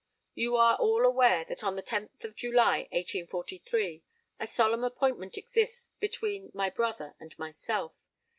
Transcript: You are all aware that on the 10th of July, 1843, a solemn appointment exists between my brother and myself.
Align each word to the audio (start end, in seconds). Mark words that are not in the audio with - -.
You 0.33 0.55
are 0.55 0.77
all 0.77 1.05
aware 1.05 1.45
that 1.45 1.63
on 1.63 1.75
the 1.75 1.83
10th 1.83 2.23
of 2.23 2.35
July, 2.35 2.87
1843, 2.91 4.03
a 4.39 4.47
solemn 4.47 4.83
appointment 4.83 5.37
exists 5.37 5.91
between 5.99 6.49
my 6.55 6.71
brother 6.71 7.13
and 7.19 7.37
myself. 7.37 7.93